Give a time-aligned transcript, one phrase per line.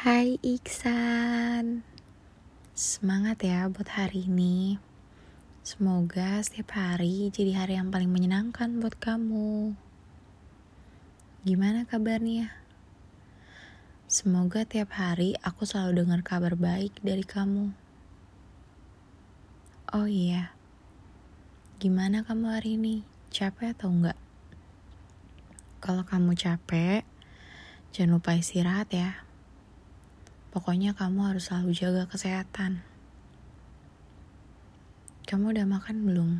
[0.00, 1.84] Hai Iksan
[2.72, 4.80] Semangat ya buat hari ini
[5.60, 9.76] Semoga setiap hari jadi hari yang paling menyenangkan buat kamu
[11.44, 12.48] Gimana kabarnya?
[14.08, 17.68] Semoga tiap hari aku selalu dengar kabar baik dari kamu
[19.92, 20.56] Oh iya
[21.76, 23.04] Gimana kamu hari ini?
[23.28, 24.16] Capek atau enggak?
[25.84, 27.04] Kalau kamu capek,
[27.92, 29.28] jangan lupa istirahat ya.
[30.50, 32.82] Pokoknya kamu harus selalu jaga kesehatan.
[35.22, 36.30] Kamu udah makan belum?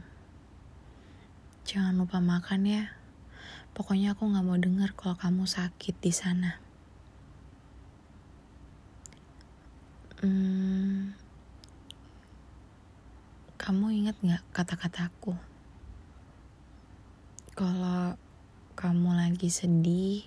[1.62, 2.91] Jangan lupa makan ya.
[3.70, 6.59] Pokoknya aku gak mau dengar kalau kamu sakit di sana.
[10.27, 11.15] Hmm,
[13.62, 15.38] kamu ingat gak kata-kataku?
[17.54, 18.18] Kalau
[18.74, 20.27] kamu lagi sedih,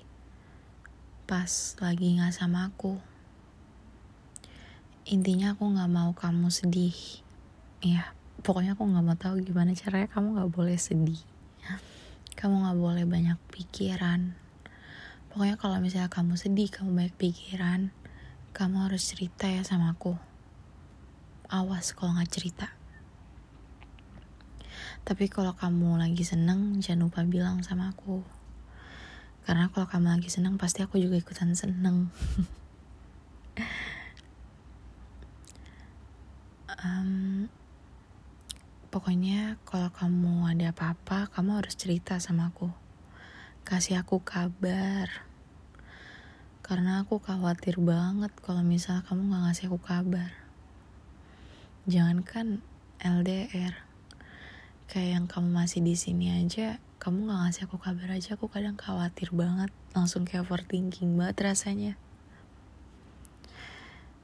[1.27, 1.52] pas
[1.83, 3.11] lagi gak sama aku
[5.03, 6.95] intinya aku nggak mau kamu sedih.
[7.83, 11.19] Ya pokoknya aku nggak mau tahu gimana caranya kamu nggak boleh sedih.
[12.39, 14.36] Kamu nggak boleh banyak pikiran.
[15.27, 17.92] Pokoknya kalau misalnya kamu sedih kamu banyak pikiran
[18.53, 20.16] kamu harus cerita ya sama aku.
[21.52, 22.67] Awas kalau nggak cerita.
[25.03, 28.23] Tapi kalau kamu lagi seneng jangan lupa bilang sama aku.
[29.44, 32.08] Karena kalau kamu lagi seneng pasti aku juga ikutan seneng
[36.84, 37.48] um,
[38.92, 42.70] pokoknya kalau kamu ada apa-apa kamu harus cerita sama aku.
[43.64, 45.08] Kasih aku kabar.
[46.64, 50.31] Karena aku khawatir banget kalau misal kamu gak ngasih aku kabar.
[51.88, 52.64] Jangankan
[53.04, 53.76] LDR
[54.88, 58.78] kayak yang kamu masih di sini aja kamu gak ngasih aku kabar aja aku kadang
[58.78, 61.94] khawatir banget langsung kayak overthinking banget rasanya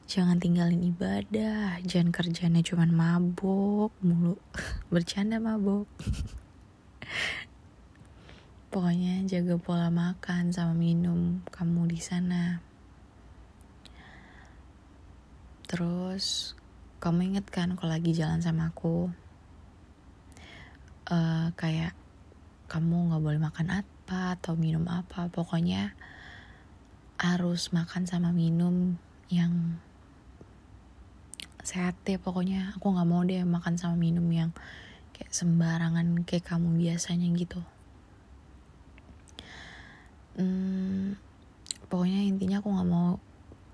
[0.09, 4.41] jangan tinggalin ibadah jangan kerjanya cuman mabuk mulu.
[4.91, 5.85] Bercanda mabuk
[8.73, 12.61] pokoknya jaga pola makan sama minum kamu di sana.
[15.69, 16.57] Terus
[16.97, 19.13] kamu inget kan kalau lagi jalan sama aku?
[21.09, 21.93] Uh, kayak
[22.69, 25.29] kamu nggak boleh makan apa atau minum apa.
[25.29, 25.93] Pokoknya
[27.17, 28.97] harus makan sama minum
[29.33, 29.81] yang
[31.69, 32.73] sehat deh pokoknya.
[32.73, 34.49] Aku nggak mau deh makan sama minum yang
[35.13, 37.61] kayak sembarangan kayak kamu biasanya gitu.
[40.33, 41.19] Hmm,
[41.93, 43.21] pokoknya intinya aku nggak mau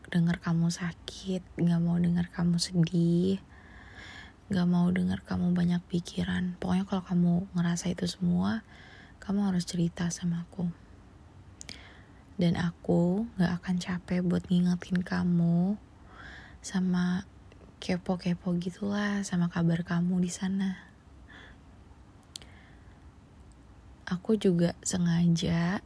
[0.09, 3.41] dengar kamu sakit nggak mau dengar kamu sedih
[4.45, 6.53] nggak mau dengar kamu banyak pikiran.
[6.61, 8.61] Pokoknya kalau kamu ngerasa itu semua
[9.17, 10.69] kamu harus cerita sama aku.
[12.37, 15.81] Dan aku nggak akan capek buat ngingetin kamu
[16.61, 17.25] sama
[17.85, 20.89] kepo-kepo gitulah sama kabar kamu di sana.
[24.09, 25.85] Aku juga sengaja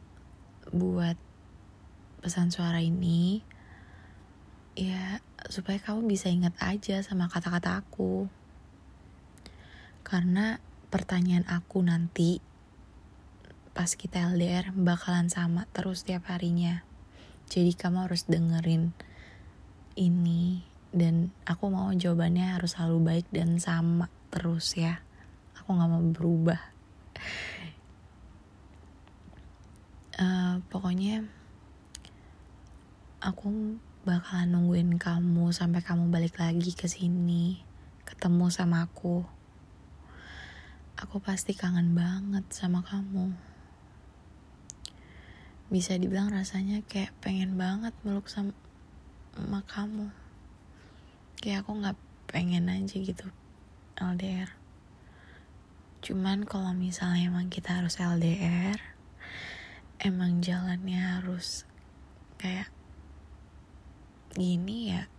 [0.72, 1.20] buat
[2.24, 3.44] pesan suara ini
[4.72, 5.20] ya
[5.52, 8.32] supaya kamu bisa ingat aja sama kata-kata aku.
[10.00, 10.56] Karena
[10.88, 12.40] pertanyaan aku nanti
[13.76, 16.80] pas kita LDR bakalan sama terus tiap harinya.
[17.52, 18.96] Jadi kamu harus dengerin
[20.00, 24.98] ini dan aku mau jawabannya harus selalu baik dan sama terus ya.
[25.62, 26.60] Aku nggak mau berubah.
[30.20, 31.24] Uh, pokoknya
[33.24, 37.62] aku bakalan nungguin kamu sampai kamu balik lagi ke sini
[38.04, 39.22] ketemu sama aku.
[41.00, 43.32] Aku pasti kangen banget sama kamu.
[45.70, 48.52] Bisa dibilang rasanya kayak pengen banget meluk sama,
[49.32, 50.19] sama kamu
[51.40, 53.26] kayak aku nggak pengen aja gitu
[53.98, 54.52] LDR
[56.00, 58.80] cuman kalau misalnya emang kita harus LDR
[60.00, 61.64] emang jalannya harus
[62.40, 62.72] kayak
[64.36, 65.10] gini ya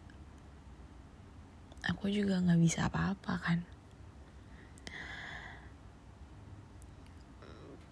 [1.81, 3.59] aku juga nggak bisa apa-apa kan.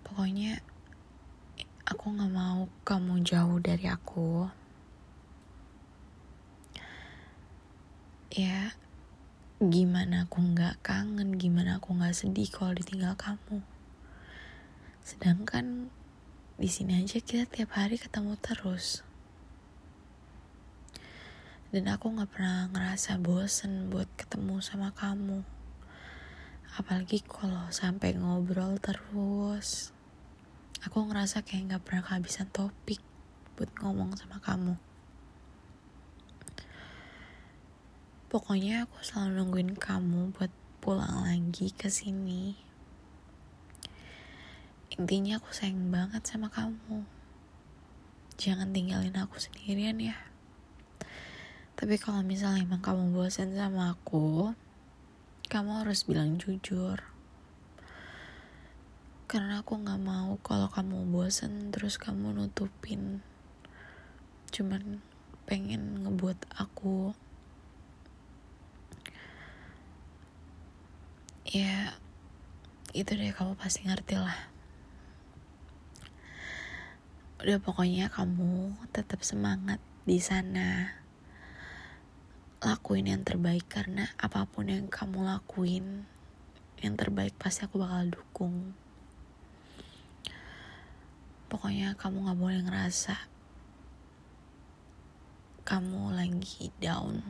[0.06, 0.62] Pokoknya
[1.86, 4.46] aku nggak mau kamu jauh dari aku
[8.30, 8.78] ya
[9.58, 13.66] gimana aku nggak kangen gimana aku nggak sedih kalau ditinggal kamu.
[15.02, 15.90] Sedangkan
[16.62, 19.02] di sini aja kita tiap hari ketemu terus.
[21.74, 25.42] Dan aku nggak pernah ngerasa bosen buat ketemu sama kamu.
[26.78, 29.90] Apalagi kalau sampai ngobrol terus.
[30.86, 33.02] Aku ngerasa kayak nggak pernah kehabisan topik
[33.58, 34.89] buat ngomong sama kamu.
[38.30, 40.54] Pokoknya aku selalu nungguin kamu buat
[40.86, 42.54] pulang lagi ke sini.
[44.94, 47.10] Intinya aku sayang banget sama kamu.
[48.38, 50.14] Jangan tinggalin aku sendirian ya.
[51.74, 54.54] Tapi kalau misalnya emang kamu bosan sama aku
[55.50, 57.02] kamu harus bilang jujur.
[59.26, 63.26] Karena aku nggak mau kalau kamu bosan terus kamu nutupin.
[64.54, 65.02] Cuman
[65.50, 67.18] pengen ngebuat aku
[71.50, 71.98] ya
[72.94, 74.38] itu deh kamu pasti ngerti lah.
[77.42, 80.94] Udah pokoknya kamu tetap semangat di sana.
[82.62, 86.06] Lakuin yang terbaik karena apa pun yang kamu lakuin
[86.86, 88.78] yang terbaik pasti aku bakal dukung.
[91.50, 93.18] Pokoknya kamu nggak boleh ngerasa
[95.66, 97.26] kamu lagi down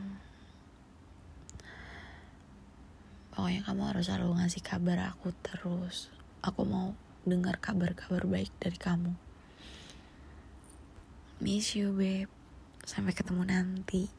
[3.40, 6.12] pokoknya kamu harus selalu ngasih kabar aku terus.
[6.44, 6.92] Aku mau
[7.24, 9.16] dengar kabar-kabar baik dari kamu.
[11.40, 12.28] Miss you babe.
[12.84, 14.12] Sampai ketemu nanti